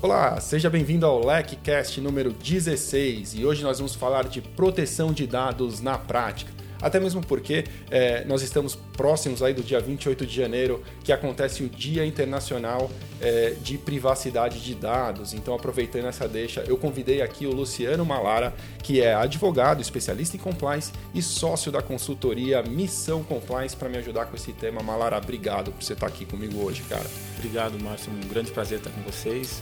[0.00, 5.26] Olá, seja bem-vindo ao LECCast número 16 e hoje nós vamos falar de proteção de
[5.26, 6.52] dados na prática.
[6.80, 11.64] Até mesmo porque é, nós estamos próximos aí do dia 28 de janeiro, que acontece
[11.64, 12.88] o Dia Internacional
[13.20, 15.34] é, de Privacidade de Dados.
[15.34, 18.54] Então, aproveitando essa deixa, eu convidei aqui o Luciano Malara,
[18.84, 24.26] que é advogado, especialista em compliance e sócio da consultoria Missão Compliance, para me ajudar
[24.26, 24.80] com esse tema.
[24.80, 27.06] Malara, obrigado por você estar aqui comigo hoje, cara.
[27.36, 28.12] Obrigado, Márcio.
[28.12, 29.60] Um grande prazer estar com vocês.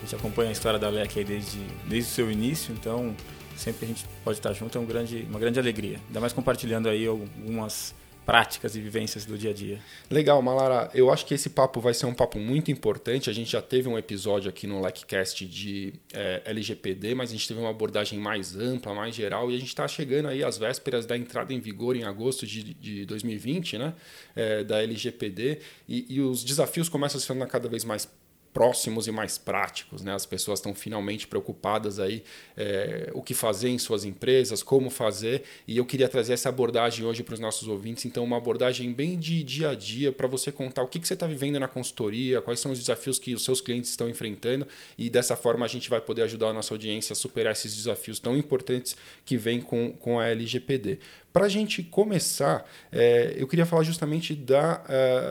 [0.00, 3.14] A gente acompanha a história da LEC desde, desde o seu início, então
[3.54, 6.00] sempre a gente pode estar junto, é um grande, uma grande alegria.
[6.08, 9.80] Ainda mais compartilhando aí algumas práticas e vivências do dia a dia.
[10.08, 10.90] Legal, Malara.
[10.94, 13.28] Eu acho que esse papo vai ser um papo muito importante.
[13.28, 17.48] A gente já teve um episódio aqui no LECCast de é, LGPD, mas a gente
[17.48, 21.04] teve uma abordagem mais ampla, mais geral, e a gente está chegando aí às vésperas
[21.04, 23.94] da entrada em vigor em agosto de, de 2020, né?
[24.36, 28.08] É, da LGPD, e, e os desafios começam a se tornar cada vez mais
[28.52, 30.02] próximos e mais práticos.
[30.02, 30.12] Né?
[30.12, 32.22] As pessoas estão finalmente preocupadas aí
[32.56, 37.04] é, o que fazer em suas empresas, como fazer, e eu queria trazer essa abordagem
[37.04, 38.04] hoje para os nossos ouvintes.
[38.04, 41.14] Então, uma abordagem bem de dia a dia para você contar o que, que você
[41.14, 44.66] está vivendo na consultoria, quais são os desafios que os seus clientes estão enfrentando,
[44.98, 48.18] e dessa forma a gente vai poder ajudar a nossa audiência a superar esses desafios
[48.18, 50.98] tão importantes que vêm com, com a LGPD.
[51.32, 54.82] Para a gente começar, é, eu queria falar justamente da,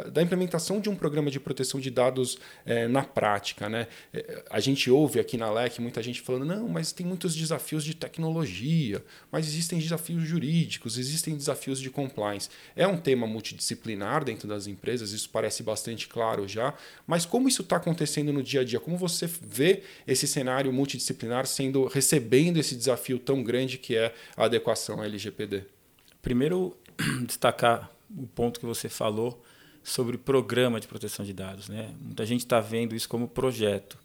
[0.07, 3.67] uh, da implementação de um programa de proteção de dados é, na prática.
[3.67, 3.85] Né?
[4.13, 7.83] É, a gente ouve aqui na LEC muita gente falando: não, mas tem muitos desafios
[7.83, 12.49] de tecnologia, mas existem desafios jurídicos, existem desafios de compliance.
[12.77, 16.73] É um tema multidisciplinar dentro das empresas, isso parece bastante claro já,
[17.05, 18.79] mas como isso está acontecendo no dia a dia?
[18.79, 24.45] Como você vê esse cenário multidisciplinar sendo recebendo esse desafio tão grande que é a
[24.45, 25.78] adequação à LGPD?
[26.21, 26.75] Primeiro,
[27.25, 29.41] destacar o ponto que você falou
[29.83, 31.69] sobre programa de proteção de dados.
[31.69, 31.93] Né?
[31.99, 33.97] Muita gente está vendo isso como projeto.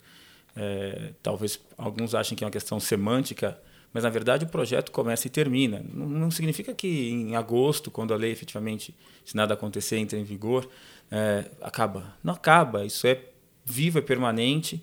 [0.57, 3.61] É, talvez alguns achem que é uma questão semântica,
[3.93, 5.85] mas na verdade o projeto começa e termina.
[5.93, 8.95] Não, não, significa que em agosto, quando a lei efetivamente,
[9.25, 10.69] se nada acontecer, entra em vigor,
[11.11, 12.17] é, acaba.
[12.23, 12.85] Não acaba.
[12.85, 13.21] Isso é
[13.65, 14.83] vivo, é permanente.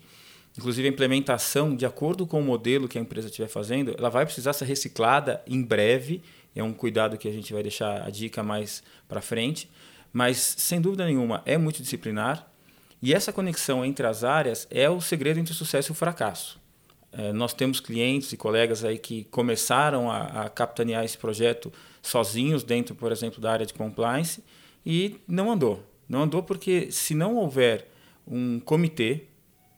[0.58, 4.26] Inclusive a implementação, de acordo com o modelo que a empresa estiver fazendo, ela vai
[4.26, 6.22] precisar ser reciclada em breve
[6.54, 9.70] é um cuidado que a gente vai deixar a dica mais para frente.
[10.12, 12.46] Mas, sem dúvida nenhuma, é multidisciplinar.
[13.00, 16.60] E essa conexão entre as áreas é o segredo entre o sucesso e o fracasso.
[17.10, 22.62] É, nós temos clientes e colegas aí que começaram a, a capitanear esse projeto sozinhos
[22.64, 24.42] dentro, por exemplo, da área de compliance
[24.84, 25.84] e não andou.
[26.08, 27.88] Não andou porque se não houver
[28.26, 29.24] um comitê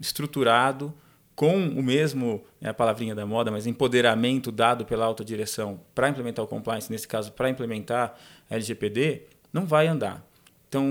[0.01, 0.95] estruturado,
[1.35, 6.09] com o mesmo, é a palavrinha da moda, mas empoderamento dado pela alta direção para
[6.09, 8.17] implementar o compliance, nesse caso, para implementar
[8.49, 9.23] a LGPD,
[9.53, 10.25] não vai andar.
[10.69, 10.87] Então,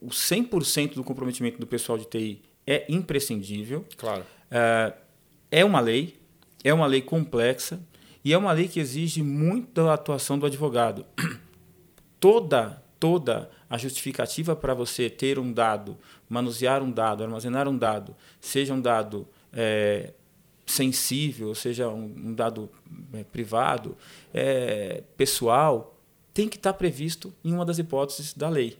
[0.00, 3.84] o 100% do comprometimento do pessoal de TI é imprescindível.
[3.96, 4.24] Claro.
[4.50, 4.92] É,
[5.50, 6.18] é uma lei,
[6.62, 7.80] é uma lei complexa
[8.24, 11.04] e é uma lei que exige muita atuação do advogado.
[12.18, 18.16] Toda, toda a justificativa para você ter um dado, manusear um dado, armazenar um dado,
[18.40, 20.12] seja um dado é,
[20.66, 22.70] sensível, ou seja, um, um dado
[23.12, 23.96] é, privado,
[24.32, 25.98] é, pessoal,
[26.32, 28.76] tem que estar previsto em uma das hipóteses da lei.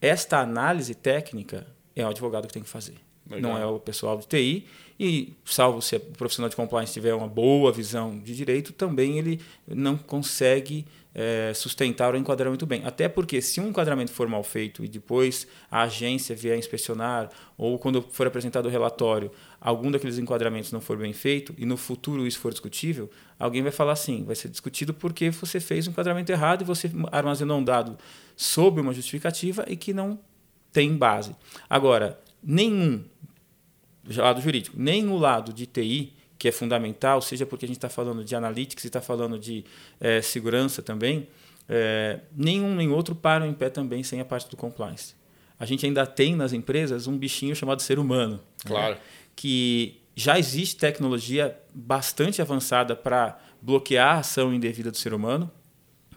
[0.00, 2.96] Esta análise técnica é o advogado que tem que fazer.
[3.32, 3.52] Legal.
[3.52, 4.66] Não é o pessoal de TI.
[5.00, 9.40] E, salvo se o profissional de compliance tiver uma boa visão de direito, também ele
[9.66, 12.84] não consegue é, sustentar o enquadramento bem.
[12.84, 17.78] Até porque, se um enquadramento for mal feito e depois a agência vier inspecionar, ou
[17.78, 22.26] quando for apresentado o relatório, algum daqueles enquadramentos não for bem feito, e no futuro
[22.26, 26.30] isso for discutível, alguém vai falar assim: vai ser discutido porque você fez um enquadramento
[26.30, 27.98] errado e você armazenou um dado
[28.36, 30.18] sob uma justificativa e que não
[30.72, 31.36] tem base.
[31.68, 33.04] Agora, nenhum
[34.16, 37.88] lado jurídico, nem o lado de TI que é fundamental, seja porque a gente está
[37.88, 39.64] falando de analytics e está falando de
[40.00, 41.28] é, segurança também,
[41.68, 45.14] é, nenhum nem outro param em pé também sem a parte do compliance.
[45.56, 48.34] A gente ainda tem nas empresas um bichinho chamado ser humano.
[48.34, 48.40] Né?
[48.66, 48.94] Claro.
[48.94, 49.00] Né?
[49.36, 55.48] Que já existe tecnologia bastante avançada para bloquear a ação indevida do ser humano.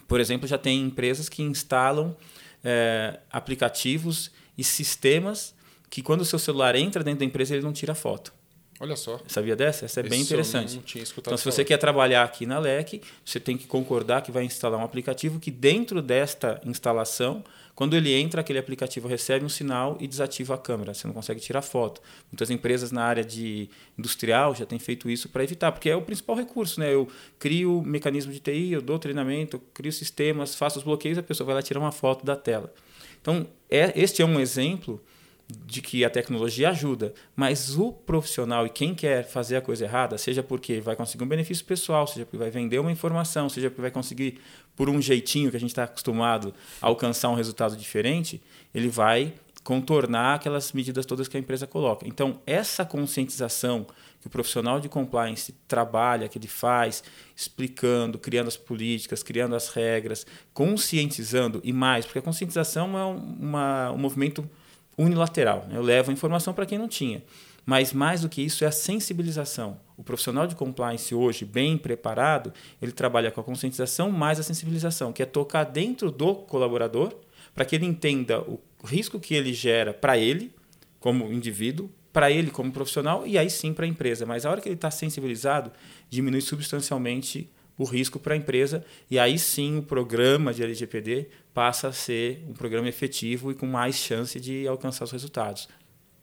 [0.08, 2.18] Por exemplo, já tem empresas que instalam
[2.64, 5.55] é, aplicativos e sistemas
[5.90, 8.34] que quando o seu celular entra dentro da empresa ele não tira foto.
[8.80, 9.22] Olha só.
[9.28, 9.86] Sabia dessa?
[9.86, 10.76] Essa é Esse bem interessante.
[10.76, 14.22] não tinha escutado então, se você quer trabalhar aqui na LEC, você tem que concordar
[14.22, 17.42] que vai instalar um aplicativo que, dentro desta instalação,
[17.74, 20.94] quando ele entra, aquele aplicativo recebe um sinal e desativa a câmera.
[20.94, 22.02] Você não consegue tirar foto.
[22.30, 26.02] Muitas empresas na área de industrial já têm feito isso para evitar, porque é o
[26.02, 26.80] principal recurso.
[26.82, 26.94] Né?
[26.94, 27.08] Eu
[27.40, 31.46] crio mecanismo de TI, eu dou treinamento, eu crio sistemas, faço os bloqueios, a pessoa
[31.46, 32.74] vai lá tirar uma foto da tela.
[33.22, 35.02] Então, é, este é um exemplo
[35.48, 40.18] de que a tecnologia ajuda, mas o profissional e quem quer fazer a coisa errada,
[40.18, 43.82] seja porque vai conseguir um benefício pessoal, seja porque vai vender uma informação, seja porque
[43.82, 44.40] vai conseguir,
[44.76, 48.42] por um jeitinho que a gente está acostumado alcançar um resultado diferente,
[48.74, 49.34] ele vai
[49.64, 52.08] contornar aquelas medidas todas que a empresa coloca.
[52.08, 53.86] Então, essa conscientização
[54.22, 57.04] que o profissional de compliance trabalha, que ele faz,
[57.36, 63.92] explicando, criando as políticas, criando as regras, conscientizando e mais, porque a conscientização é uma,
[63.92, 64.48] um movimento
[64.98, 65.66] unilateral.
[65.68, 65.78] Né?
[65.78, 67.24] Eu levo a informação para quem não tinha.
[67.66, 69.80] Mas mais do que isso é a sensibilização.
[69.98, 75.12] O profissional de compliance hoje, bem preparado, ele trabalha com a conscientização mais a sensibilização,
[75.12, 77.14] que é tocar dentro do colaborador
[77.56, 80.54] para que ele entenda o risco que ele gera para ele,
[81.00, 84.26] como indivíduo, para ele como profissional e aí sim para a empresa.
[84.26, 85.72] Mas a hora que ele está sensibilizado,
[86.10, 91.90] diminui substancialmente o risco para a empresa e aí sim o programa de LGPD passa
[91.90, 95.68] a ser um programa efetivo e com mais chance de alcançar os resultados.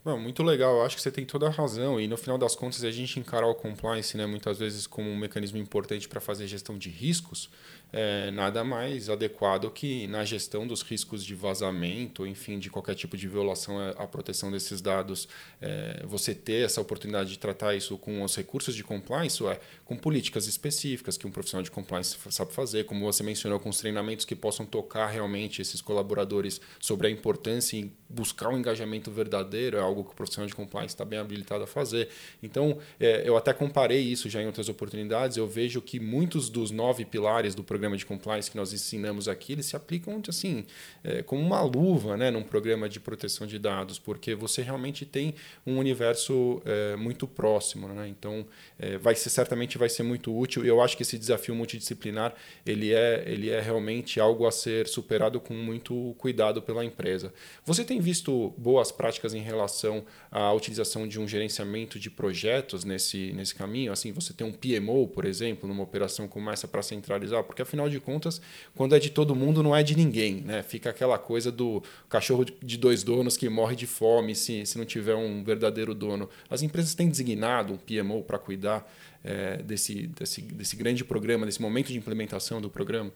[0.05, 2.01] Bom, muito legal, eu acho que você tem toda a razão.
[2.01, 5.17] E no final das contas, a gente encarar o compliance né, muitas vezes como um
[5.17, 7.49] mecanismo importante para fazer gestão de riscos,
[7.93, 13.17] é, nada mais adequado que na gestão dos riscos de vazamento, enfim, de qualquer tipo
[13.17, 15.29] de violação à proteção desses dados,
[15.61, 19.97] é, você ter essa oportunidade de tratar isso com os recursos de compliance, é, com
[19.97, 24.25] políticas específicas que um profissional de compliance sabe fazer, como você mencionou, com os treinamentos
[24.25, 29.81] que possam tocar realmente esses colaboradores sobre a importância em buscar um engajamento verdadeiro, é
[29.81, 32.09] algo que o profissional de compliance está bem habilitado a fazer.
[32.43, 36.71] Então, é, eu até comparei isso já em outras oportunidades, eu vejo que muitos dos
[36.71, 40.65] nove pilares do programa programa de compliance que nós ensinamos aqui, eles se aplicam assim,
[41.03, 45.35] é, como uma luva né, num programa de proteção de dados, porque você realmente tem
[45.67, 47.89] um universo é, muito próximo.
[47.89, 48.07] Né?
[48.07, 48.47] Então,
[48.79, 50.65] é, vai ser, certamente vai ser muito útil.
[50.65, 52.33] Eu acho que esse desafio multidisciplinar
[52.65, 57.35] ele é, ele é realmente algo a ser superado com muito cuidado pela empresa.
[57.65, 63.33] Você tem visto boas práticas em relação à utilização de um gerenciamento de projetos nesse,
[63.33, 63.91] nesse caminho?
[63.91, 67.89] Assim, você tem um PMO, por exemplo, numa operação como essa para centralizar, porque afinal
[67.89, 68.41] de contas,
[68.75, 70.43] quando é de todo mundo, não é de ninguém.
[70.43, 70.63] Né?
[70.63, 74.85] Fica aquela coisa do cachorro de dois donos que morre de fome se, se não
[74.85, 76.29] tiver um verdadeiro dono.
[76.51, 78.87] As empresas têm designado um PMO para cuidar
[79.25, 83.11] é, desse, desse, desse grande programa, desse momento de implementação do programa?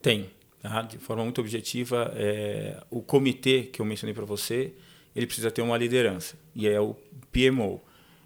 [0.00, 0.30] Tem.
[0.62, 0.82] Tá?
[0.82, 4.72] De forma muito objetiva, é, o comitê que eu mencionei para você,
[5.14, 6.96] ele precisa ter uma liderança, e é o
[7.32, 7.80] PMO.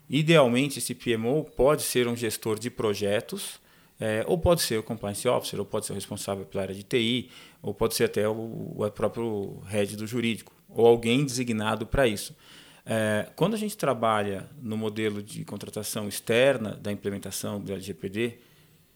[0.09, 3.61] Idealmente, esse PMO pode ser um gestor de projetos,
[4.03, 6.83] é, ou pode ser o compliance officer, ou pode ser o responsável pela área de
[6.83, 7.31] TI,
[7.63, 12.37] ou pode ser até o, o próprio head do jurídico, ou alguém designado para isso.
[12.85, 18.39] É, quando a gente trabalha no modelo de contratação externa da implementação do LGPD,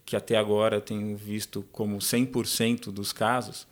[0.05, 3.65] que até agora eu tenho visto como 100% dos casos,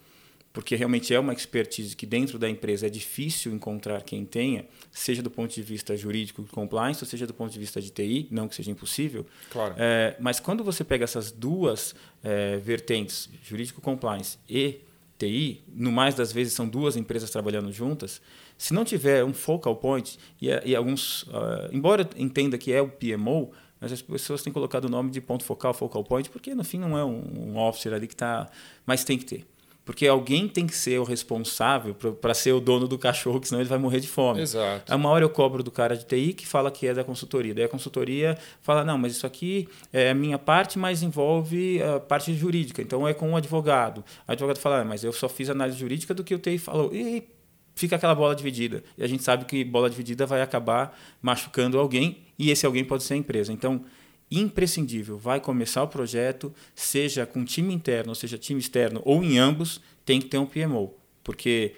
[0.54, 5.20] porque realmente é uma expertise que dentro da empresa é difícil encontrar quem tenha, seja
[5.20, 8.46] do ponto de vista jurídico compliance, ou seja do ponto de vista de TI, não
[8.46, 9.26] que seja impossível.
[9.50, 9.74] Claro.
[9.76, 11.92] É, mas quando você pega essas duas
[12.22, 14.78] é, vertentes, jurídico compliance e
[15.18, 18.22] TI, no mais das vezes são duas empresas trabalhando juntas,
[18.56, 22.88] se não tiver um focal point, e, e alguns, uh, embora entenda que é o
[22.88, 23.50] PMO,
[23.80, 26.78] mas as pessoas têm colocado o nome de ponto focal, focal point, porque no fim
[26.78, 28.48] não é um, um officer ali que está.
[28.86, 29.53] Mas tem que ter.
[29.84, 33.60] Porque alguém tem que ser o responsável para ser o dono do cachorro, que senão
[33.60, 34.40] ele vai morrer de fome.
[34.40, 34.90] Exato.
[34.90, 37.54] A uma hora eu cobro do cara de TI que fala que é da consultoria.
[37.54, 42.00] Daí a consultoria fala: não, mas isso aqui é a minha parte, mas envolve a
[42.00, 42.80] parte jurídica.
[42.80, 44.02] Então é com o advogado.
[44.26, 46.90] O advogado fala: ah, mas eu só fiz análise jurídica do que o TI falou.
[46.94, 47.22] E
[47.74, 48.82] fica aquela bola dividida.
[48.96, 53.02] E a gente sabe que bola dividida vai acabar machucando alguém, e esse alguém pode
[53.02, 53.52] ser a empresa.
[53.52, 53.84] Então
[54.30, 55.18] imprescindível.
[55.18, 60.20] Vai começar o projeto, seja com time interno, seja time externo, ou em ambos, tem
[60.20, 60.94] que ter um PMO.
[61.22, 61.76] Porque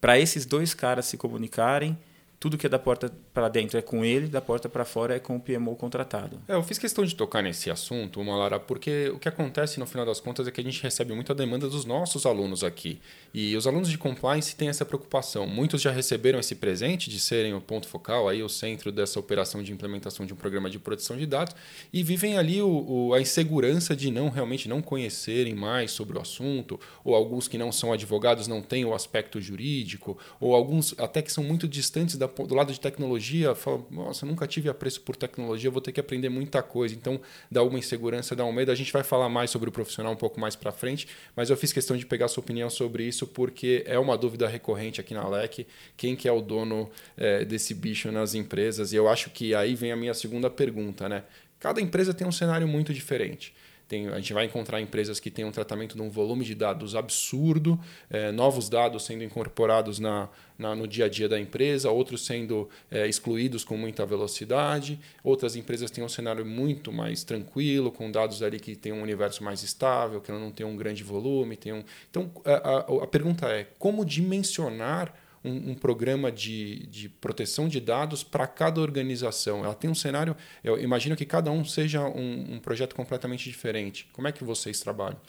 [0.00, 1.98] para esses dois caras se comunicarem,
[2.44, 5.18] tudo que é da porta para dentro é com ele, da porta para fora é
[5.18, 6.38] com o PMO contratado.
[6.46, 10.04] É, eu fiz questão de tocar nesse assunto, Malara, porque o que acontece no final
[10.04, 13.00] das contas é que a gente recebe muita demanda dos nossos alunos aqui.
[13.32, 15.46] E os alunos de compliance têm essa preocupação.
[15.46, 19.62] Muitos já receberam esse presente de serem o ponto focal, aí o centro dessa operação
[19.62, 21.56] de implementação de um programa de proteção de dados
[21.90, 26.20] e vivem ali o, o, a insegurança de não realmente não conhecerem mais sobre o
[26.20, 31.22] assunto, ou alguns que não são advogados não têm o aspecto jurídico, ou alguns até
[31.22, 35.16] que são muito distantes da do lado de tecnologia, fala, nossa, nunca tive apreço por
[35.16, 36.94] tecnologia, vou ter que aprender muita coisa.
[36.94, 38.70] Então, dá uma insegurança, dá um medo.
[38.70, 41.56] A gente vai falar mais sobre o profissional um pouco mais para frente, mas eu
[41.56, 45.26] fiz questão de pegar sua opinião sobre isso porque é uma dúvida recorrente aqui na
[45.28, 48.92] LEC, quem que é o dono é, desse bicho nas empresas.
[48.92, 51.24] E eu acho que aí vem a minha segunda pergunta, né?
[51.60, 53.54] Cada empresa tem um cenário muito diferente.
[53.94, 56.96] Tem, a gente vai encontrar empresas que têm um tratamento de um volume de dados
[56.96, 57.78] absurdo,
[58.10, 62.68] é, novos dados sendo incorporados na, na, no dia a dia da empresa, outros sendo
[62.90, 68.42] é, excluídos com muita velocidade, outras empresas têm um cenário muito mais tranquilo, com dados
[68.42, 71.56] ali que tem um universo mais estável, que não tem um grande volume.
[71.56, 71.84] Tem um...
[72.10, 77.78] Então, a, a, a pergunta é como dimensionar um, um, programa de, de proteção de
[77.80, 79.64] dados para cada organização.
[79.64, 84.08] Ela tem um cenário, eu imagino que cada um seja um, um projeto completamente diferente.
[84.12, 85.20] Como é que vocês trabalham?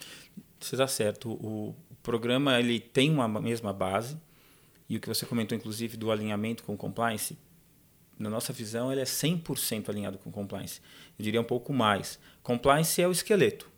[0.59, 1.31] Você está certo.
[1.31, 4.17] O programa ele tem uma mesma base,
[4.87, 7.37] e o que você comentou, inclusive, do alinhamento com compliance,
[8.17, 10.79] na nossa visão, ele é 100% alinhado com compliance.
[11.17, 12.19] Eu diria um pouco mais.
[12.41, 13.69] Compliance é o esqueleto.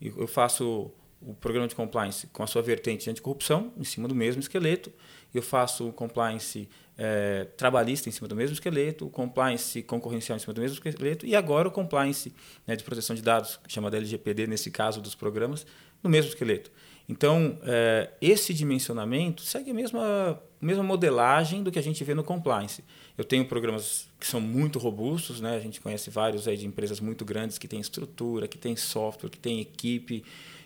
[0.00, 0.90] Eu faço
[1.26, 4.92] o programa de compliance com a sua vertente de anticorrupção, em cima do mesmo esqueleto.
[5.32, 10.38] Eu faço o compliance é, trabalhista em cima do mesmo esqueleto, o compliance concorrencial em
[10.38, 12.32] cima do mesmo esqueleto, e agora o compliance
[12.66, 15.66] né, de proteção de dados, chamado LGPD, nesse caso dos programas,
[16.02, 16.70] no mesmo esqueleto.
[17.08, 22.24] Então, é, esse dimensionamento segue a mesma, mesma modelagem do que a gente vê no
[22.24, 22.82] compliance.
[23.16, 25.56] Eu tenho programas que são muito robustos, né?
[25.56, 29.28] a gente conhece vários aí de empresas muito grandes que têm estrutura, que têm software,
[29.28, 30.24] que têm equipe,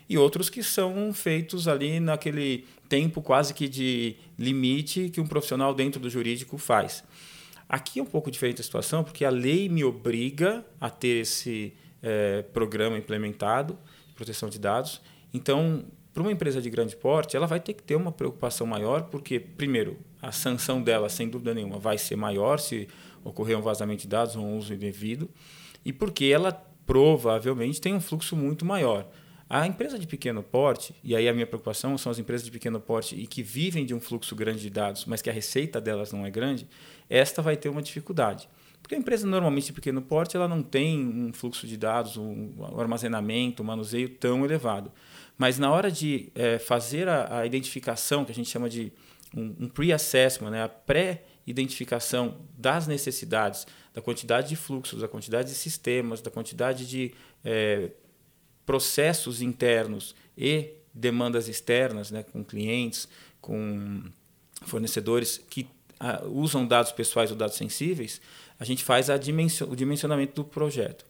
[0.09, 5.73] e outros que são feitos ali naquele tempo quase que de limite que um profissional
[5.73, 7.03] dentro do jurídico faz.
[7.69, 11.71] Aqui é um pouco diferente a situação, porque a lei me obriga a ter esse
[12.01, 14.99] é, programa implementado, de proteção de dados.
[15.31, 19.03] Então, para uma empresa de grande porte, ela vai ter que ter uma preocupação maior,
[19.03, 22.87] porque, primeiro, a sanção dela, sem dúvida nenhuma, vai ser maior se
[23.23, 25.29] ocorrer um vazamento de dados ou um uso indevido,
[25.85, 26.51] e porque ela
[26.87, 29.07] provavelmente tem um fluxo muito maior.
[29.49, 32.79] A empresa de pequeno porte, e aí a minha preocupação são as empresas de pequeno
[32.79, 36.11] porte e que vivem de um fluxo grande de dados, mas que a receita delas
[36.11, 36.67] não é grande,
[37.09, 38.47] esta vai ter uma dificuldade.
[38.79, 42.53] Porque a empresa normalmente de pequeno porte ela não tem um fluxo de dados, um
[42.77, 44.91] armazenamento, um manuseio tão elevado.
[45.35, 48.93] Mas na hora de é, fazer a, a, identificação, que a gente chama de
[49.35, 50.63] um, um pre-assessment, né?
[50.63, 53.65] a pré-identificação das necessidades,
[53.95, 57.13] da quantidade de fluxos, da quantidade de sistemas, da quantidade de
[57.43, 57.89] é,
[58.69, 62.21] processos internos e demandas externas, né?
[62.21, 63.09] com clientes,
[63.41, 64.03] com
[64.61, 65.67] fornecedores que
[65.99, 68.21] a, usam dados pessoais ou dados sensíveis,
[68.59, 71.03] a gente faz a dimension, o dimensionamento do projeto.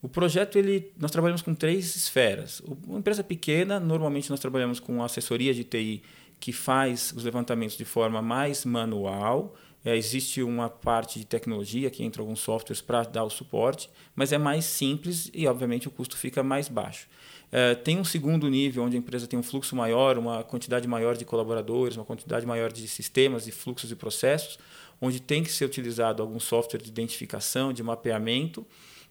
[0.00, 2.62] O projeto, ele, nós trabalhamos com três esferas.
[2.86, 6.02] Uma empresa pequena, normalmente nós trabalhamos com assessoria de TI
[6.40, 9.54] que faz os levantamentos de forma mais manual.
[9.86, 14.32] É, existe uma parte de tecnologia que entra alguns softwares para dar o suporte, mas
[14.32, 17.06] é mais simples e, obviamente, o custo fica mais baixo.
[17.52, 21.16] É, tem um segundo nível onde a empresa tem um fluxo maior, uma quantidade maior
[21.16, 24.58] de colaboradores, uma quantidade maior de sistemas e fluxos e processos,
[25.00, 28.66] onde tem que ser utilizado algum software de identificação, de mapeamento,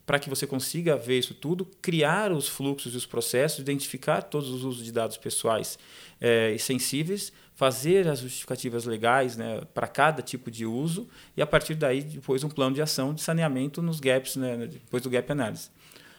[0.06, 4.50] para que você consiga ver isso tudo, criar os fluxos e os processos, identificar todos
[4.50, 5.80] os usos de dados pessoais
[6.22, 11.48] é, e sensíveis, fazer as justificativas legais né, para cada tipo de uso e, a
[11.48, 15.32] partir daí, depois um plano de ação de saneamento nos gaps, né, depois do gap
[15.32, 15.72] analysis.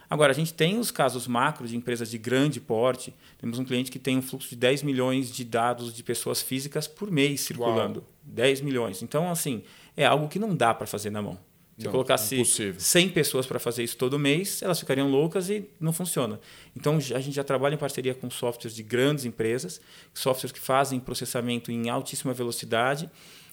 [0.09, 3.13] Agora, a gente tem os casos macro de empresas de grande porte.
[3.39, 6.87] Temos um cliente que tem um fluxo de 10 milhões de dados de pessoas físicas
[6.87, 8.01] por mês circulando.
[8.01, 8.09] Uau.
[8.23, 9.03] 10 milhões.
[9.03, 9.65] Então, assim,
[9.97, 11.39] é algo que não dá para fazer na mão.
[11.79, 12.81] Se não, colocasse impossível.
[12.81, 16.41] 100 pessoas para fazer isso todo mês, elas ficariam loucas e não funciona.
[16.75, 19.81] Então, a gente já trabalha em parceria com softwares de grandes empresas,
[20.15, 23.11] softwares que fazem processamento em altíssima velocidade.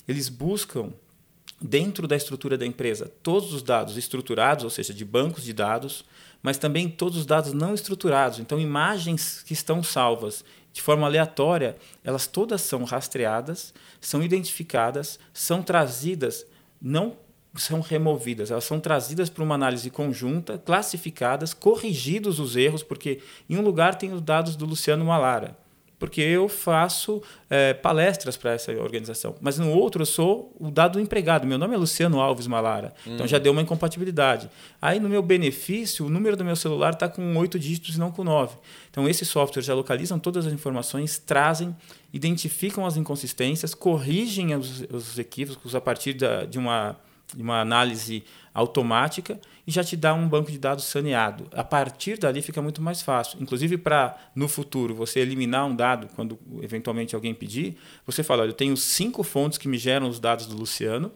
[0.08, 0.94] Eles buscam,
[1.62, 6.06] dentro da estrutura da empresa, todos os dados estruturados, ou seja, de bancos de dados,
[6.42, 8.40] mas também todos os dados não estruturados.
[8.40, 15.62] Então, imagens que estão salvas de forma aleatória, elas todas são rastreadas, são identificadas, são
[15.62, 16.46] trazidas
[16.82, 17.18] não
[17.56, 23.20] são removidas, elas são trazidas para uma análise conjunta, classificadas, corrigidos os erros, porque
[23.50, 25.56] em um lugar tem os dados do Luciano Malara,
[26.00, 30.94] porque eu faço é, palestras para essa organização, mas no outro eu sou o dado
[30.94, 33.14] do empregado, meu nome é Luciano Alves Malara, hum.
[33.14, 34.50] então já deu uma incompatibilidade.
[34.82, 38.12] Aí no meu benefício, o número do meu celular está com oito dígitos e não
[38.12, 38.58] com nove.
[38.90, 41.76] Então esses softwares já localizam todas as informações, trazem,
[42.12, 46.98] identificam as inconsistências, corrigem os, os equívocos a partir da, de uma
[47.38, 51.48] uma análise automática e já te dá um banco de dados saneado.
[51.52, 53.42] A partir dali fica muito mais fácil.
[53.42, 58.50] Inclusive para no futuro você eliminar um dado quando eventualmente alguém pedir, você fala, olha,
[58.50, 61.12] eu tenho cinco fontes que me geram os dados do Luciano.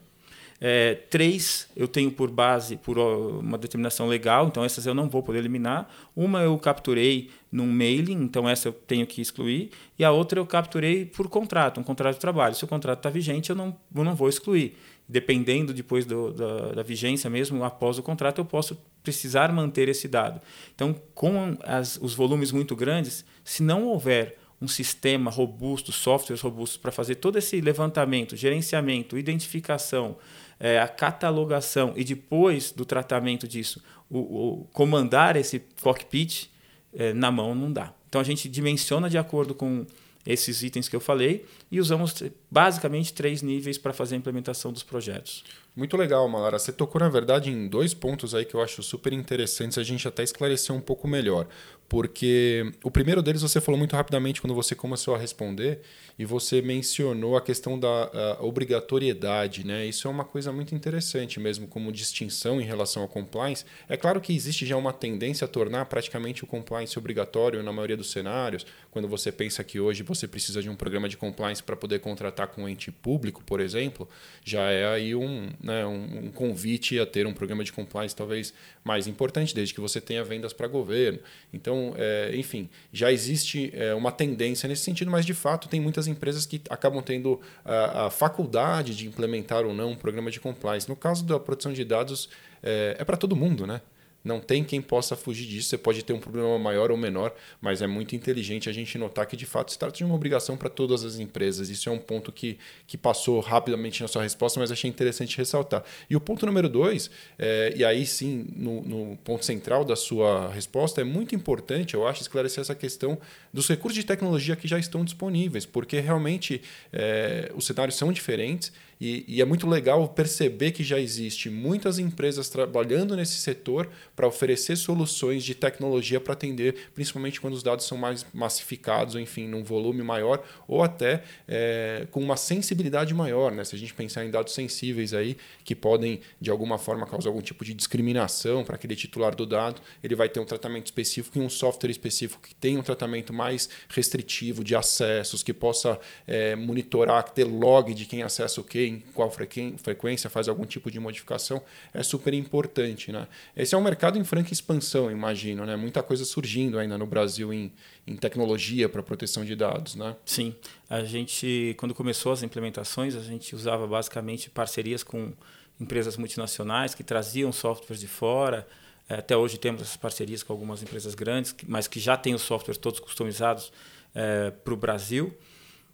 [0.59, 5.21] É, três eu tenho por base por uma determinação legal, então essas eu não vou
[5.21, 5.87] poder eliminar.
[6.15, 9.69] Uma eu capturei num mailing, então essa eu tenho que excluir.
[9.97, 12.55] E a outra eu capturei por contrato, um contrato de trabalho.
[12.55, 14.75] Se o contrato está vigente, eu não, eu não vou excluir.
[15.07, 20.07] dependendo depois do, da, da, vigência mesmo, após o contrato, eu posso precisar manter esse
[20.07, 20.41] dado.
[20.75, 26.77] Então, com as, os volumes muito grandes, se não houver um sistema robusto, softwares robustos
[26.77, 30.17] para fazer todo esse levantamento, gerenciamento, identificação,
[30.59, 36.49] é, a catalogação e depois do tratamento disso, o, o comandar esse cockpit
[36.93, 37.93] é, na mão não dá.
[38.09, 39.85] Então a gente dimensiona de acordo com
[40.25, 42.21] esses itens que eu falei e usamos
[42.51, 45.43] basicamente três níveis para fazer a implementação dos projetos.
[45.73, 46.59] Muito legal, Malara.
[46.59, 50.07] Você tocou, na verdade, em dois pontos aí que eu acho super interessantes a gente
[50.07, 51.47] até esclarecer um pouco melhor.
[51.89, 55.79] Porque o primeiro deles você falou muito rapidamente quando você começou a responder
[56.19, 59.65] e você mencionou a questão da a obrigatoriedade.
[59.65, 59.85] Né?
[59.85, 63.63] Isso é uma coisa muito interessante mesmo, como distinção em relação ao compliance.
[63.87, 67.95] É claro que existe já uma tendência a tornar praticamente o compliance obrigatório na maioria
[67.95, 68.65] dos cenários.
[68.97, 72.47] Quando você pensa que hoje você precisa de um programa de compliance para poder contratar
[72.47, 74.09] com um ente público, por exemplo,
[74.43, 78.55] já é aí um, né, um, um convite a ter um programa de compliance talvez
[78.83, 81.19] mais importante, desde que você tenha vendas para governo.
[81.53, 86.07] Então, é, enfim, já existe é, uma tendência nesse sentido, mas de fato tem muitas
[86.07, 90.89] empresas que acabam tendo a, a, faculdade de implementar ou não um programa de compliance.
[90.89, 92.29] No caso da proteção de dados,
[92.63, 93.79] é, é para todo mundo, né?
[94.23, 95.69] Não tem quem possa fugir disso.
[95.69, 99.25] Você pode ter um problema maior ou menor, mas é muito inteligente a gente notar
[99.25, 101.69] que de fato se trata de uma obrigação para todas as empresas.
[101.69, 105.83] Isso é um ponto que, que passou rapidamente na sua resposta, mas achei interessante ressaltar.
[106.09, 110.49] E o ponto número dois, é, e aí sim, no, no ponto central da sua
[110.49, 113.17] resposta, é muito importante, eu acho, esclarecer essa questão
[113.53, 118.71] dos recursos de tecnologia que já estão disponíveis, porque realmente é, os cenários são diferentes
[118.99, 124.27] e, e, é muito legal perceber que já existe muitas empresas trabalhando nesse setor para
[124.27, 129.47] oferecer soluções de tecnologia para atender, principalmente quando os dados são mais massificados, ou, enfim,
[129.47, 133.51] num volume maior, ou até é, com uma sensibilidade maior.
[133.51, 133.63] Né?
[133.63, 137.41] Se a gente pensar em dados sensíveis aí, que podem, de alguma forma, causar algum
[137.41, 141.41] tipo de discriminação para aquele titular do dado, ele vai ter um tratamento específico e
[141.41, 147.29] um software específico que tenha um tratamento mais restritivo de acessos, que possa é, monitorar,
[147.29, 151.61] ter log de quem acessa o que em qual frequência faz algum tipo de modificação,
[151.93, 153.11] é super importante.
[153.11, 153.27] Né?
[153.55, 155.75] Esse é um mercado em franca expansão, imagino, né?
[155.75, 157.71] muita coisa surgindo ainda no Brasil em,
[158.05, 159.95] em tecnologia para proteção de dados.
[159.95, 160.15] Né?
[160.25, 160.55] Sim,
[160.89, 165.33] a gente, quando começou as implementações, a gente usava basicamente parcerias com
[165.79, 168.67] empresas multinacionais que traziam softwares de fora.
[169.09, 172.41] É, até hoje temos essas parcerias com algumas empresas grandes, mas que já têm os
[172.41, 173.71] softwares todos customizados
[174.13, 175.33] é, para o Brasil.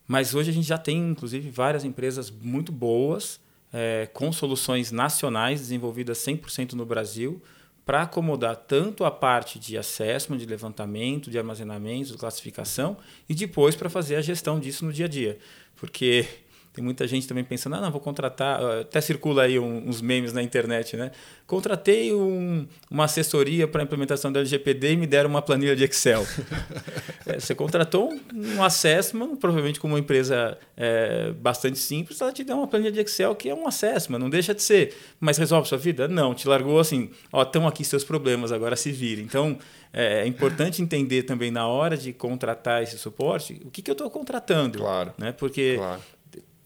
[0.08, 3.40] Mas hoje a gente já tem, inclusive, várias empresas muito boas,
[3.72, 7.42] é, com soluções nacionais desenvolvidas 100% no Brasil,
[7.86, 13.76] para acomodar tanto a parte de assessment, de levantamento, de armazenamento, de classificação, e depois
[13.76, 15.38] para fazer a gestão disso no dia a dia.
[15.76, 16.26] Porque
[16.74, 18.60] tem muita gente também pensando, ah, não, vou contratar.
[18.82, 21.12] Até circula aí uns memes na internet, né?
[21.46, 25.84] Contratei um, uma assessoria para a implementação do LGPD e me deram uma planilha de
[25.84, 26.26] Excel.
[27.28, 32.58] é, você contratou um assessment, provavelmente com uma empresa é, bastante simples, ela te deu
[32.58, 34.96] uma planilha de Excel que é um assessment, não deixa de ser.
[35.20, 36.08] Mas resolve sua vida?
[36.08, 39.22] Não, te largou assim, ó, estão aqui seus problemas, agora se vire.
[39.22, 39.60] Então,
[39.94, 43.94] é, é importante entender também na hora de contratar esse suporte o que, que eu
[43.94, 44.80] estou contratando.
[44.80, 45.14] Claro.
[45.20, 45.32] Né?
[45.32, 46.02] Porque claro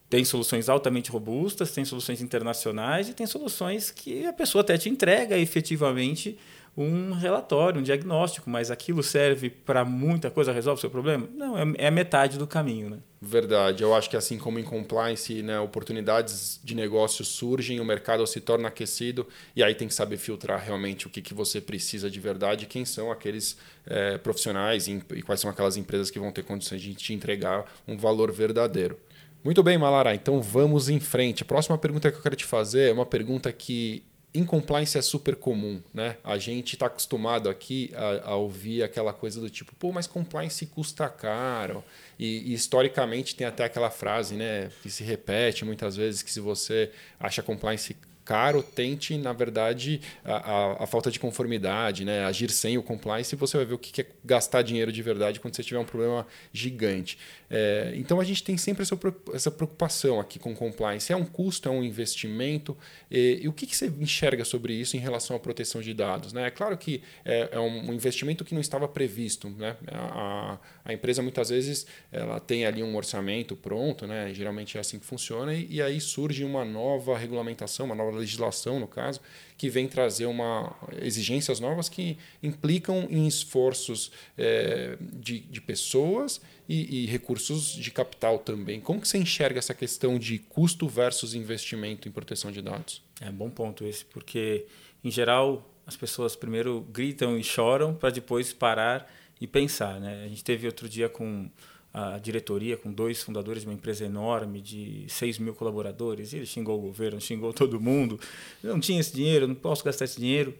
[0.09, 4.89] tem soluções altamente robustas, tem soluções internacionais e tem soluções que a pessoa até te
[4.89, 6.37] entrega efetivamente
[6.77, 11.27] um relatório, um diagnóstico, mas aquilo serve para muita coisa, resolve o seu problema?
[11.33, 12.91] Não, é, é metade do caminho.
[12.91, 12.97] Né?
[13.19, 13.81] Verdade.
[13.81, 18.39] Eu acho que assim como em compliance, né, oportunidades de negócio surgem, o mercado se
[18.39, 22.19] torna aquecido e aí tem que saber filtrar realmente o que, que você precisa de
[22.19, 26.43] verdade, quem são aqueles é, profissionais e, e quais são aquelas empresas que vão ter
[26.43, 28.99] condições de te entregar um valor verdadeiro.
[29.43, 31.43] Muito bem, Malara, então vamos em frente.
[31.43, 35.01] A próxima pergunta que eu quero te fazer é uma pergunta que em compliance é
[35.01, 36.17] super comum, né?
[36.23, 40.65] A gente está acostumado aqui a, a, ouvir aquela coisa do tipo, pô, mas compliance
[40.67, 41.83] custa caro.
[42.19, 46.39] E, e, historicamente tem até aquela frase, né, que se repete muitas vezes que se
[46.39, 47.95] você acha compliance
[48.27, 52.25] caro, tente, na verdade, a, a, a, falta de conformidade, né?
[52.25, 55.39] agir sem o compliance, e você vai ver o que é gastar dinheiro de verdade
[55.39, 57.17] quando você tiver um problema gigante.
[57.49, 58.99] É, então a gente tem sempre essa,
[59.33, 61.11] essa preocupação aqui com compliance.
[61.13, 62.77] É um custo, é um investimento.
[63.09, 66.33] E, e o que, que, você enxerga sobre isso em relação à proteção de dados?
[66.33, 66.47] Né?
[66.47, 69.49] É claro que é, é um investimento que não estava previsto.
[69.49, 69.77] Né?
[69.89, 74.33] A, a, empresa muitas vezes ela tem ali um orçamento pronto, né?
[74.33, 78.79] geralmente é assim que funciona, e, e aí surge uma nova regulamentação, uma nova legislação,
[78.79, 79.21] no caso,
[79.57, 87.03] que vem trazer uma exigências novas que implicam em esforços é, de, de pessoas e,
[87.03, 88.79] e, recursos de capital também.
[88.79, 93.01] Como que você enxerga essa questão de custo versus investimento em proteção de dados?
[93.21, 94.65] É bom ponto esse, porque,
[95.03, 99.99] em geral, as pessoas primeiro gritam e choram para depois parar e pensar.
[99.99, 100.25] Né?
[100.25, 101.49] A gente teve outro dia com
[101.97, 106.77] a diretoria, com dois fundadores de uma empresa enorme de 6 mil colaboradores, ele xingou
[106.77, 108.19] o governo, xingou todo mundo.
[108.63, 110.53] Eu não tinha esse dinheiro, não posso gastar esse dinheiro.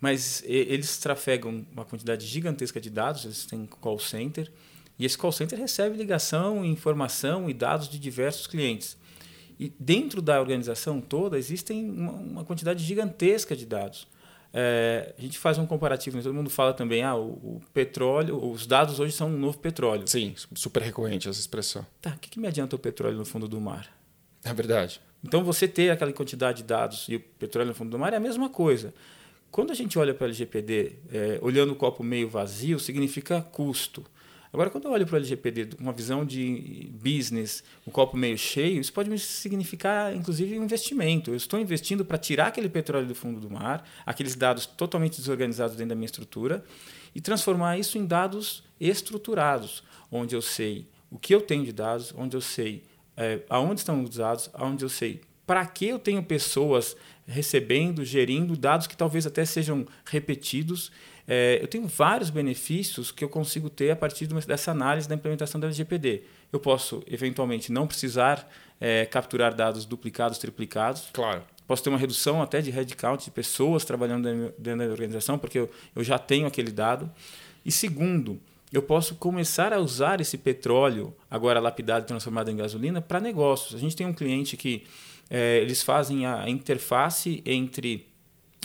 [0.00, 4.48] Mas eles trafegam uma quantidade gigantesca de dados, eles têm call center,
[4.96, 8.96] e esse call center recebe ligação, informação e dados de diversos clientes.
[9.58, 14.06] E dentro da organização toda existem uma quantidade gigantesca de dados.
[14.52, 16.22] É, a gente faz um comparativo, né?
[16.22, 20.06] todo mundo fala também, ah, o, o, petróleo, os dados hoje são um novo petróleo.
[20.06, 21.86] Sim, super recorrente essa expressão.
[22.00, 23.86] Tá, o que, que me adianta o petróleo no fundo do mar?
[24.42, 25.00] É verdade.
[25.22, 28.16] Então você ter aquela quantidade de dados e o petróleo no fundo do mar é
[28.16, 28.94] a mesma coisa.
[29.50, 34.04] Quando a gente olha para o LGPD, é, olhando o copo meio vazio, significa custo.
[34.52, 38.80] Agora, quando eu olho para o LGPD uma visão de business, um copo meio cheio,
[38.80, 41.30] isso pode significar, inclusive, um investimento.
[41.30, 45.76] Eu estou investindo para tirar aquele petróleo do fundo do mar, aqueles dados totalmente desorganizados
[45.76, 46.64] dentro da minha estrutura,
[47.14, 52.14] e transformar isso em dados estruturados, onde eu sei o que eu tenho de dados,
[52.16, 52.84] onde eu sei
[53.16, 56.94] é, aonde estão os dados, aonde eu sei para que eu tenho pessoas
[57.26, 60.92] recebendo, gerindo dados que talvez até sejam repetidos
[61.30, 65.60] é, eu tenho vários benefícios que eu consigo ter a partir dessa análise da implementação
[65.60, 66.22] da LGPD.
[66.50, 71.10] Eu posso, eventualmente, não precisar é, capturar dados duplicados, triplicados.
[71.12, 71.42] Claro.
[71.66, 75.70] Posso ter uma redução até de headcount de pessoas trabalhando dentro da organização, porque eu,
[75.94, 77.10] eu já tenho aquele dado.
[77.62, 78.40] E segundo,
[78.72, 83.74] eu posso começar a usar esse petróleo, agora lapidado e transformado em gasolina, para negócios.
[83.74, 84.86] A gente tem um cliente que
[85.28, 88.06] é, eles fazem a interface entre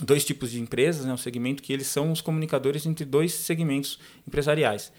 [0.02, 3.98] dois tipos de empresas, né, um segmento que eles são os comunicadores entre dois segmentos
[4.26, 4.92] empresariais.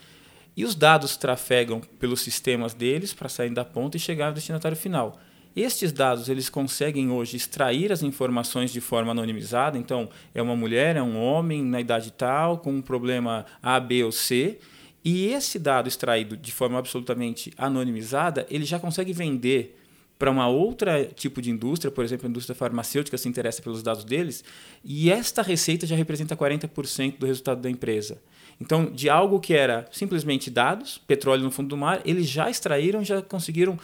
[0.55, 4.77] E os dados trafegam pelos sistemas deles para sair da ponta e chegar ao destinatário
[4.77, 5.19] final.
[5.55, 9.77] Estes dados eles conseguem hoje extrair as informações de forma anonimizada.
[9.77, 14.03] Então, é uma mulher, é um homem na idade tal, com um problema A, B
[14.03, 14.59] ou C.
[15.03, 19.79] E esse dado extraído de forma absolutamente anonimizada, ele já consegue vender
[20.17, 24.05] para uma outra tipo de indústria, por exemplo, a indústria farmacêutica se interessa pelos dados
[24.05, 24.43] deles,
[24.83, 28.21] e esta receita já representa 40% do resultado da empresa.
[28.59, 33.03] Então, de algo que era simplesmente dados, petróleo no fundo do mar, eles já extraíram,
[33.03, 33.77] já conseguiram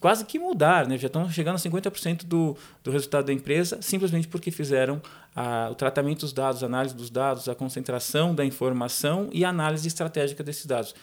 [0.00, 0.98] quase que mudar, né?
[0.98, 5.00] já estão chegando a 50% do, do resultado da empresa, simplesmente porque fizeram
[5.34, 9.50] a, o tratamento dos dados, a análise dos dados, a concentração da informação e a
[9.50, 10.94] análise estratégica desses dados.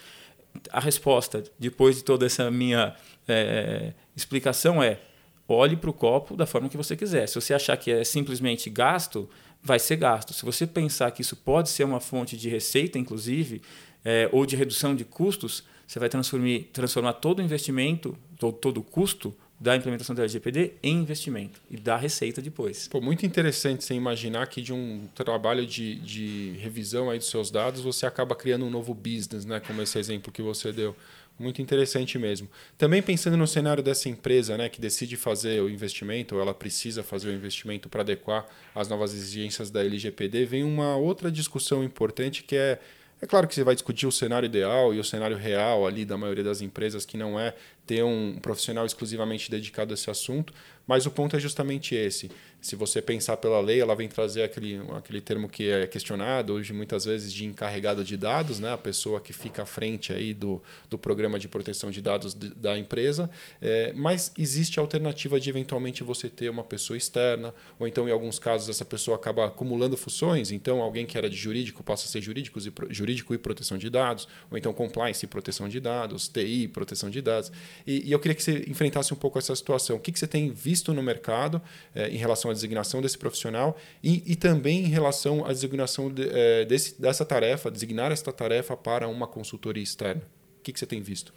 [0.71, 2.95] A resposta, depois de toda essa minha
[3.27, 4.99] é, explicação é:
[5.47, 7.27] olhe para o copo da forma que você quiser.
[7.27, 9.29] Se você achar que é simplesmente gasto,
[9.61, 10.33] vai ser gasto.
[10.33, 13.61] Se você pensar que isso pode ser uma fonte de receita, inclusive,
[14.03, 19.35] é, ou de redução de custos, você vai transformar, todo o investimento, todo o custo
[19.63, 22.89] da implementação da LGPD em investimento e dar receita depois.
[22.89, 27.49] Pô, muito interessante você imaginar que de um trabalho de, de revisão aí dos seus
[27.49, 29.61] dados, você acaba criando um novo business, né?
[29.61, 30.93] como esse exemplo que você deu.
[31.39, 32.49] Muito interessante mesmo.
[32.77, 37.01] Também pensando no cenário dessa empresa né, que decide fazer o investimento, ou ela precisa
[37.01, 38.45] fazer o investimento para adequar
[38.75, 42.79] às novas exigências da LGPD, vem uma outra discussão importante que é.
[43.21, 46.17] É claro que você vai discutir o cenário ideal e o cenário real ali da
[46.17, 50.53] maioria das empresas, que não é ter um profissional exclusivamente dedicado a esse assunto,
[50.87, 52.29] mas o ponto é justamente esse.
[52.61, 56.71] Se você pensar pela lei, ela vem trazer aquele, aquele termo que é questionado hoje
[56.71, 58.71] muitas vezes de encarregado de dados, né?
[58.71, 62.49] a pessoa que fica à frente aí do, do programa de proteção de dados de,
[62.55, 63.29] da empresa.
[63.61, 68.11] É, mas existe a alternativa de eventualmente você ter uma pessoa externa, ou então em
[68.11, 72.09] alguns casos essa pessoa acaba acumulando funções, então alguém que era de jurídico passa a
[72.09, 76.29] ser jurídico e, jurídico e proteção de dados, ou então compliance e proteção de dados,
[76.29, 77.51] TI e proteção de dados.
[77.85, 79.95] E, e, eu queria que você enfrentasse um pouco essa situação.
[79.95, 81.61] O que, que você tem visto no mercado
[81.93, 86.29] é, em relação à designação desse profissional e, e também em relação à designação de,
[86.29, 90.21] é, desse, dessa tarefa, designar esta tarefa para uma consultoria externa?
[90.59, 91.33] O que, que você tem visto?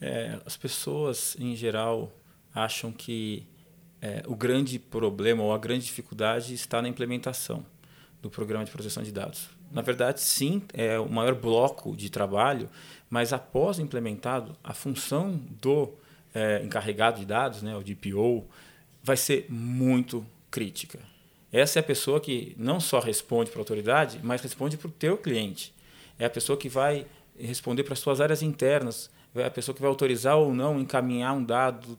[0.00, 2.12] É, as pessoas, em geral,
[2.54, 3.46] acham que
[4.00, 7.64] é, o grande problema ou a grande dificuldade está na implementação
[8.20, 9.48] do programa de proteção de dados.
[9.70, 12.68] Na verdade, sim, é o maior bloco de trabalho,
[13.12, 15.92] mas após implementado, a função do
[16.34, 18.42] é, encarregado de dados, né, o DPO,
[19.02, 20.98] vai ser muito crítica.
[21.52, 24.90] Essa é a pessoa que não só responde para a autoridade, mas responde para o
[24.90, 25.74] teu cliente.
[26.18, 27.04] É a pessoa que vai
[27.38, 31.34] responder para as suas áreas internas, é a pessoa que vai autorizar ou não encaminhar
[31.34, 31.98] um dado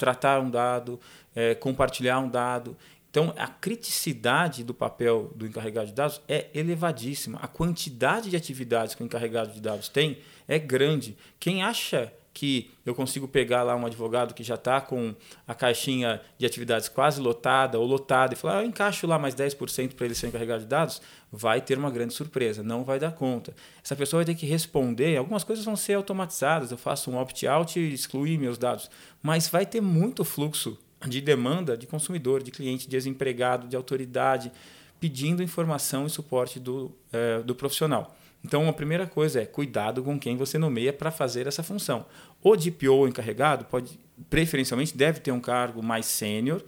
[0.00, 0.98] tratar um dado,
[1.36, 2.74] é, compartilhar um dado.
[3.10, 7.40] Então, a criticidade do papel do encarregado de dados é elevadíssima.
[7.42, 11.16] A quantidade de atividades que o encarregado de dados tem é grande.
[11.38, 15.14] Quem acha que eu consigo pegar lá um advogado que já está com
[15.46, 19.34] a caixinha de atividades quase lotada ou lotada e falar, ah, eu encaixo lá mais
[19.34, 23.12] 10% para ele ser encarregado de dados, vai ter uma grande surpresa, não vai dar
[23.12, 23.52] conta.
[23.84, 27.78] Essa pessoa vai ter que responder, algumas coisas vão ser automatizadas, eu faço um opt-out
[27.78, 28.88] e excluir meus dados,
[29.20, 34.52] mas vai ter muito fluxo de demanda de consumidor, de cliente, de desempregado, de autoridade,
[34.98, 38.16] pedindo informação e suporte do, é, do profissional.
[38.44, 42.06] Então, a primeira coisa é cuidado com quem você nomeia para fazer essa função.
[42.42, 43.98] O DPO encarregado pode,
[44.30, 46.62] preferencialmente, deve ter um cargo mais sênior,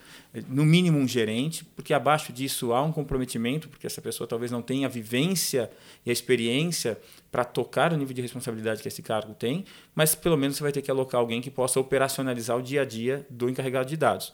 [0.48, 4.60] no mínimo um gerente, porque abaixo disso há um comprometimento, porque essa pessoa talvez não
[4.60, 5.70] tenha a vivência
[6.04, 10.36] e a experiência para tocar o nível de responsabilidade que esse cargo tem, mas pelo
[10.36, 13.48] menos você vai ter que alocar alguém que possa operacionalizar o dia a dia do
[13.48, 14.32] encarregado de dados.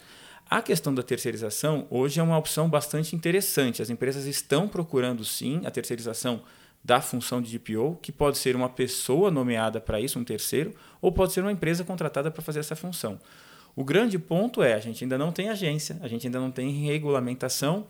[0.50, 3.82] A questão da terceirização hoje é uma opção bastante interessante.
[3.82, 6.42] As empresas estão procurando sim a terceirização
[6.84, 11.12] da função de DPO, que pode ser uma pessoa nomeada para isso, um terceiro, ou
[11.12, 13.18] pode ser uma empresa contratada para fazer essa função.
[13.76, 16.70] O grande ponto é, a gente ainda não tem agência, a gente ainda não tem
[16.84, 17.86] regulamentação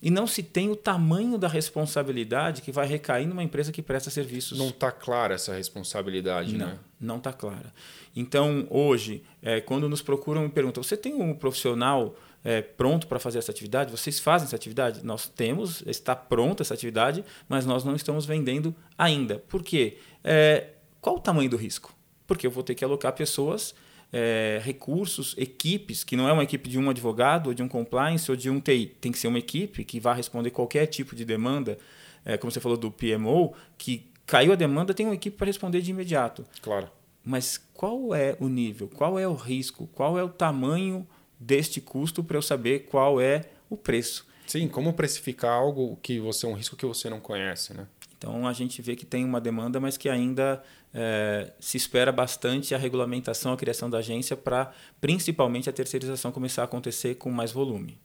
[0.00, 4.10] e não se tem o tamanho da responsabilidade que vai recair numa empresa que presta
[4.10, 4.56] serviços.
[4.56, 6.78] Não está clara essa responsabilidade, não, né?
[7.00, 7.72] Não está clara.
[8.14, 13.18] Então, hoje, é, quando nos procuram e perguntam, você tem um profissional é, pronto para
[13.18, 13.90] fazer essa atividade?
[13.90, 15.04] Vocês fazem essa atividade?
[15.04, 19.38] Nós temos, está pronta essa atividade, mas nós não estamos vendendo ainda.
[19.48, 19.98] Por quê?
[20.22, 20.68] É,
[21.00, 21.94] qual o tamanho do risco?
[22.26, 23.74] Porque eu vou ter que alocar pessoas,
[24.12, 28.30] é, recursos, equipes, que não é uma equipe de um advogado, ou de um compliance,
[28.30, 28.96] ou de um TI.
[29.00, 31.78] Tem que ser uma equipe que vá responder qualquer tipo de demanda,
[32.24, 35.80] é, como você falou do PMO, que caiu a demanda, tem uma equipe para responder
[35.80, 36.44] de imediato.
[36.60, 36.90] Claro.
[37.24, 38.88] Mas qual é o nível?
[38.88, 39.86] Qual é o risco?
[39.88, 41.06] Qual é o tamanho
[41.38, 44.26] deste custo para eu saber qual é o preço.
[44.46, 47.86] Sim, como precificar algo que você um risco que você não conhece, né?
[48.16, 52.74] Então a gente vê que tem uma demanda, mas que ainda é, se espera bastante
[52.74, 57.52] a regulamentação, a criação da agência para principalmente a terceirização começar a acontecer com mais
[57.52, 57.98] volume.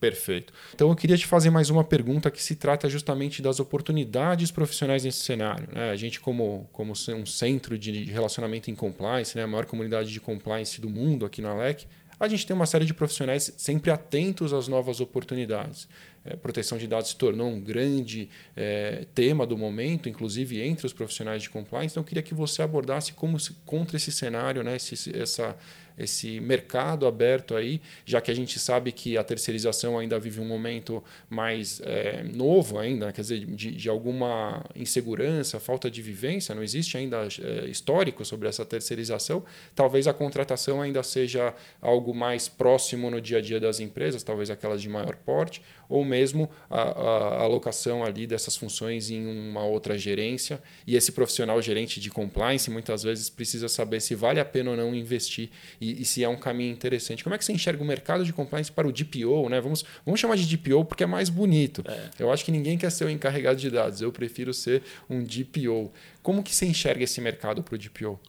[0.00, 0.52] Perfeito.
[0.74, 5.04] Então eu queria te fazer mais uma pergunta que se trata justamente das oportunidades profissionais
[5.04, 5.68] nesse cenário.
[5.70, 5.90] Né?
[5.90, 9.44] A gente, como, como um centro de relacionamento em compliance, né?
[9.44, 11.86] a maior comunidade de compliance do mundo aqui na LEC,
[12.20, 15.88] a gente tem uma série de profissionais sempre atentos às novas oportunidades.
[16.24, 20.92] É, proteção de dados se tornou um grande é, tema do momento, inclusive entre os
[20.92, 21.92] profissionais de compliance.
[21.92, 25.56] Então, eu queria que você abordasse como se, contra esse cenário, né, esse, essa,
[26.02, 30.44] esse mercado aberto aí, já que a gente sabe que a terceirização ainda vive um
[30.44, 36.62] momento mais é, novo ainda, quer dizer, de, de, alguma insegurança, falta de vivência, não
[36.62, 39.44] existe ainda é, histórico sobre essa terceirização.
[39.74, 44.50] Talvez a contratação ainda seja algo mais próximo no dia a dia das empresas, talvez
[44.50, 49.96] aquelas de maior porte, ou mesmo a, a alocação ali dessas funções em uma outra
[49.96, 50.60] gerência.
[50.86, 54.76] E esse profissional gerente de compliance muitas vezes precisa saber se vale a pena ou
[54.76, 57.22] não investir e, e, se é um caminho interessante.
[57.22, 59.48] Como é que você enxerga o mercado de compliance para o DPO?
[59.48, 59.60] Né?
[59.60, 61.84] Vamos, vamos chamar de DPO porque é mais bonito.
[61.86, 62.10] É.
[62.18, 65.92] Eu acho que ninguém quer ser o encarregado de dados, eu prefiro ser um DPO.
[66.22, 68.20] Como que você enxerga esse mercado para o DPO?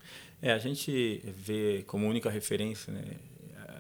[0.41, 3.04] É, a gente vê como única referência né,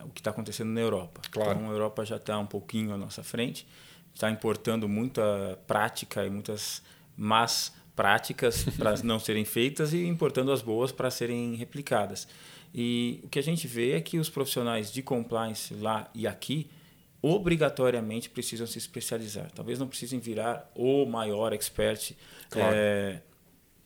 [0.05, 1.21] o que está acontecendo na Europa.
[1.31, 1.51] Claro.
[1.51, 3.65] Então, a Europa já está um pouquinho à nossa frente,
[4.13, 6.81] está importando muita prática e muitas
[7.17, 12.27] más práticas para não serem feitas e importando as boas para serem replicadas.
[12.73, 16.69] E o que a gente vê é que os profissionais de compliance lá e aqui
[17.21, 19.51] obrigatoriamente precisam se especializar.
[19.51, 22.13] Talvez não precisem virar o maior expert
[22.49, 22.73] claro.
[22.75, 23.21] é,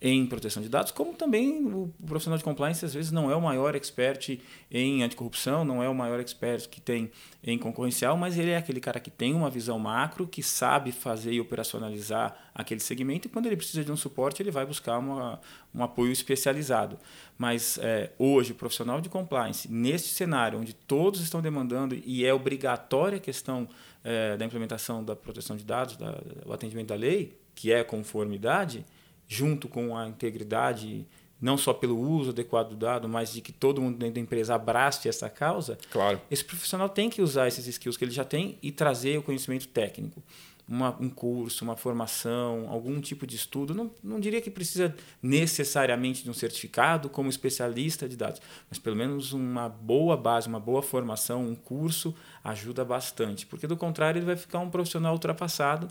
[0.08, 3.42] em proteção de dados, como também o profissional de compliance às vezes não é o
[3.42, 4.40] maior expert
[4.70, 7.10] em anticorrupção, não é o maior expert que tem
[7.44, 11.34] em concorrencial, mas ele é aquele cara que tem uma visão macro, que sabe fazer
[11.34, 15.42] e operacionalizar aquele segmento e quando ele precisa de um suporte ele vai buscar uma,
[15.74, 17.00] um apoio especializado.
[17.36, 22.32] Mas é, hoje o profissional de compliance, neste cenário onde todos estão demandando e é
[22.32, 23.68] obrigatória a questão
[24.04, 28.86] é, da implementação da proteção de dados, da, do atendimento da lei, que é conformidade,
[29.28, 31.08] junto com a integridade,
[31.40, 34.56] não só pelo uso adequado do dado, mas de que todo mundo dentro da empresa
[34.56, 36.22] abrace essa causa, claro.
[36.30, 39.68] esse profissional tem que usar esses skills que ele já tem e trazer o conhecimento
[39.68, 40.24] técnico.
[40.68, 43.76] Uma, um curso, uma formação, algum tipo de estudo.
[43.76, 48.96] Não, não diria que precisa necessariamente de um certificado como especialista de dados, mas pelo
[48.96, 54.26] menos uma boa base, uma boa formação, um curso ajuda bastante, porque do contrário ele
[54.26, 55.88] vai ficar um profissional ultrapassado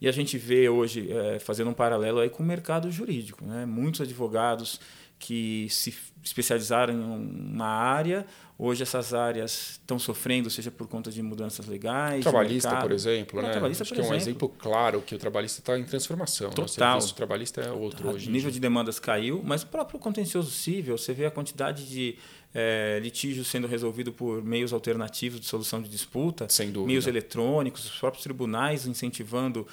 [0.00, 3.66] e a gente vê hoje, é, fazendo um paralelo aí com o mercado jurídico, né?
[3.66, 4.80] muitos advogados
[5.18, 8.26] que se especializaram em uma área.
[8.58, 12.22] Hoje essas áreas estão sofrendo, seja por conta de mudanças legais.
[12.22, 13.52] Trabalhista, por exemplo, né?
[13.52, 14.22] Trabalhista, Acho por que é um exemplo.
[14.22, 16.50] exemplo claro que o trabalhista está em transformação.
[16.50, 16.98] Total.
[16.98, 17.06] Né?
[17.06, 18.28] O trabalhista é outro O hoje.
[18.28, 22.18] em nível de demandas caiu, mas o próprio contencioso civil, você vê a quantidade de
[22.52, 26.48] é, litígios sendo resolvido por meios alternativos de solução de disputa,
[26.84, 29.66] meios eletrônicos, os próprios tribunais incentivando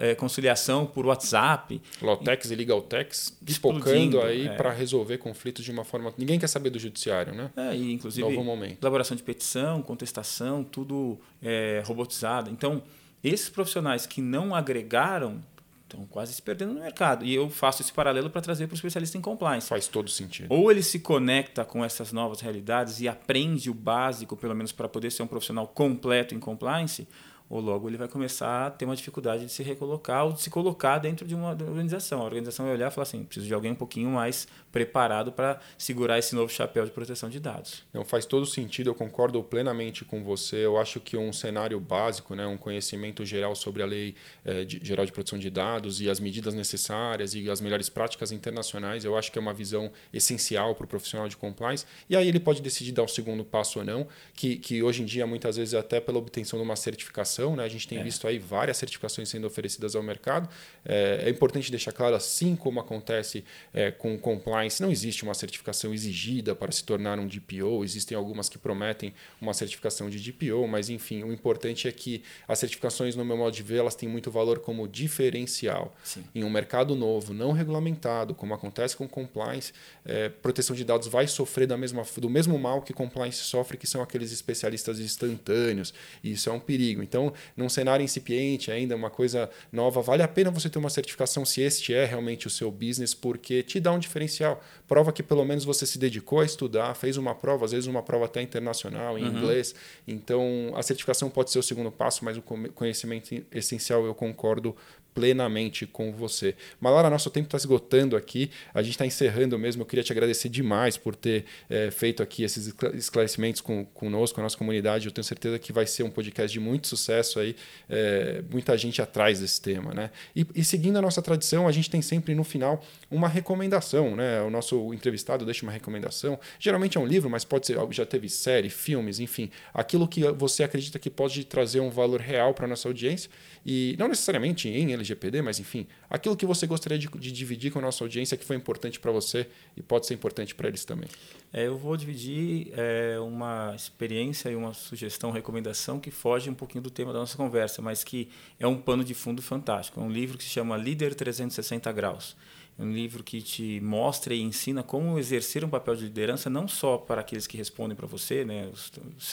[0.00, 1.80] é, conciliação por WhatsApp.
[2.00, 4.54] Lawtex e Legaltex Explodindo, pipocando aí é.
[4.54, 6.12] para resolver conflitos de uma forma.
[6.16, 7.50] Ninguém quer saber do judiciário, né?
[7.56, 8.82] É, e inclusive Novo momento.
[8.82, 12.50] elaboração de petição, contestação, tudo é, robotizado.
[12.50, 12.82] Então,
[13.22, 15.42] esses profissionais que não agregaram
[15.88, 17.24] estão quase se perdendo no mercado.
[17.24, 19.68] E eu faço esse paralelo para trazer para o especialista em compliance.
[19.68, 20.46] Faz todo sentido.
[20.50, 24.88] Ou ele se conecta com essas novas realidades e aprende o básico, pelo menos para
[24.88, 27.08] poder ser um profissional completo em compliance,
[27.48, 30.50] ou logo ele vai começar a ter uma dificuldade de se recolocar ou de se
[30.50, 32.20] colocar dentro de uma organização.
[32.20, 35.60] A organização vai olhar e falar assim: preciso de alguém um pouquinho mais preparado para
[35.76, 37.82] segurar esse novo chapéu de proteção de dados.
[37.92, 40.56] Não faz todo sentido, eu concordo plenamente com você.
[40.64, 44.80] Eu acho que um cenário básico, né, um conhecimento geral sobre a lei eh, de-
[44.82, 49.16] geral de proteção de dados e as medidas necessárias e as melhores práticas internacionais, eu
[49.16, 51.84] acho que é uma visão essencial para o profissional de compliance.
[52.08, 55.06] E aí ele pode decidir dar o segundo passo ou não, que, que hoje em
[55.06, 58.26] dia muitas vezes é até pela obtenção de uma certificação, né, a gente tem visto
[58.26, 60.48] aí várias certificações sendo oferecidas ao mercado.
[60.84, 65.92] É, é importante deixar claro, assim como acontece eh, com compliance, não existe uma certificação
[65.92, 70.88] exigida para se tornar um DPO, existem algumas que prometem uma certificação de DPO, mas
[70.88, 74.30] enfim, o importante é que as certificações, no meu modo de ver, elas têm muito
[74.30, 75.96] valor como diferencial.
[76.04, 76.24] Sim.
[76.34, 79.72] Em um mercado novo, não regulamentado, como acontece com compliance,
[80.04, 83.86] eh, proteção de dados vai sofrer da mesma, do mesmo mal que compliance sofre, que
[83.86, 87.02] são aqueles especialistas instantâneos, e isso é um perigo.
[87.02, 91.44] Então, num cenário incipiente, ainda uma coisa nova, vale a pena você ter uma certificação
[91.44, 94.47] se este é realmente o seu business, porque te dá um diferencial.
[94.86, 98.02] Prova que pelo menos você se dedicou a estudar, fez uma prova, às vezes uma
[98.02, 99.74] prova até internacional, em inglês.
[100.06, 104.74] Então, a certificação pode ser o segundo passo, mas o conhecimento essencial eu concordo
[105.18, 106.54] plenamente com você.
[106.80, 109.82] Malara, nosso tempo está esgotando aqui, a gente está encerrando mesmo.
[109.82, 114.36] Eu queria te agradecer demais por ter eh, feito aqui esses escla- esclarecimentos com, conosco,
[114.36, 115.06] com a nossa comunidade.
[115.06, 117.56] Eu tenho certeza que vai ser um podcast de muito sucesso aí,
[117.90, 119.92] eh, muita gente atrás desse tema.
[119.92, 120.12] Né?
[120.36, 124.14] E, e seguindo a nossa tradição, a gente tem sempre no final uma recomendação.
[124.14, 124.40] Né?
[124.42, 126.38] O nosso entrevistado deixa uma recomendação.
[126.60, 130.62] Geralmente é um livro, mas pode ser, já teve série, filmes, enfim, aquilo que você
[130.62, 133.28] acredita que pode trazer um valor real para nossa audiência.
[133.66, 137.78] E não necessariamente em LGPD, mas enfim, aquilo que você gostaria de, de dividir com
[137.78, 141.08] a nossa audiência que foi importante para você e pode ser importante para eles também.
[141.52, 146.82] É, eu vou dividir é, uma experiência e uma sugestão, recomendação que foge um pouquinho
[146.82, 150.00] do tema da nossa conversa, mas que é um pano de fundo fantástico.
[150.00, 152.36] É um livro que se chama Líder 360 Graus.
[152.78, 156.96] Um livro que te mostra e ensina como exercer um papel de liderança, não só
[156.96, 158.92] para aqueles que respondem para você, né, os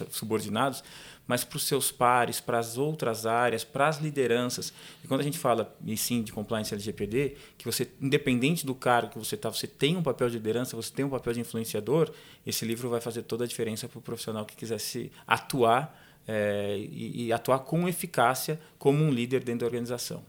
[0.09, 0.83] subordinados,
[1.27, 4.73] mas para os seus pares, para as outras áreas, para as lideranças.
[5.03, 9.11] E quando a gente fala, e sim, de compliance LGPD, que você, independente do cargo
[9.11, 12.11] que você está, você tem um papel de liderança, você tem um papel de influenciador,
[12.47, 15.95] esse livro vai fazer toda a diferença para o profissional que quiser se atuar
[16.27, 20.23] é, e, e atuar com eficácia como um líder dentro da organização.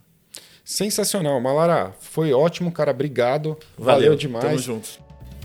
[0.67, 1.95] Sensacional, Malara.
[2.01, 2.91] Foi ótimo, cara.
[2.91, 3.57] Obrigado.
[3.79, 4.45] Valeu, demais.
[4.45, 4.99] Tamo juntos.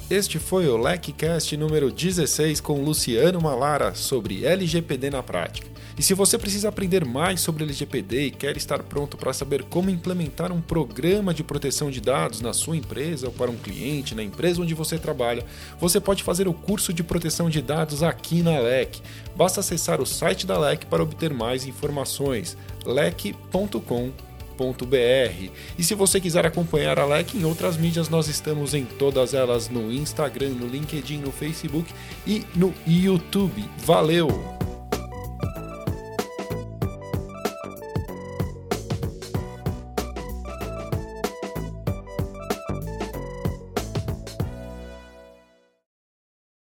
[0.09, 5.69] Este foi o LecCast número 16 com Luciano Malara sobre LGPD na prática.
[5.95, 9.91] E se você precisa aprender mais sobre LGPD e quer estar pronto para saber como
[9.91, 14.23] implementar um programa de proteção de dados na sua empresa ou para um cliente na
[14.23, 15.45] empresa onde você trabalha,
[15.79, 18.99] você pode fazer o curso de proteção de dados aqui na LEC.
[19.35, 22.57] Basta acessar o site da LEC para obter mais informações.
[22.83, 24.11] lec.com
[25.77, 29.69] e se você quiser acompanhar a LEC em outras mídias, nós estamos em todas elas
[29.69, 31.91] no Instagram, no LinkedIn, no Facebook
[32.25, 33.63] e no YouTube.
[33.85, 34.70] Valeu!